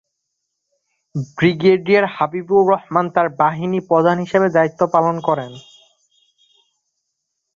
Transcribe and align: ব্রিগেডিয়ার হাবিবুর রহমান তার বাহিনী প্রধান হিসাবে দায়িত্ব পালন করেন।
ব্রিগেডিয়ার 1.35 2.05
হাবিবুর 2.15 2.63
রহমান 2.71 3.05
তার 3.15 3.27
বাহিনী 3.41 3.79
প্রধান 3.89 4.17
হিসাবে 4.19 4.47
দায়িত্ব 4.49 4.81
পালন 4.93 5.15
করেন। 5.27 5.51